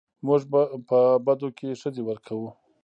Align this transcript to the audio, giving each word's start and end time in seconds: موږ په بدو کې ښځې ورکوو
موږ 0.25 0.41
په 0.89 0.99
بدو 1.25 1.49
کې 1.57 1.79
ښځې 1.81 2.01
ورکوو 2.05 2.49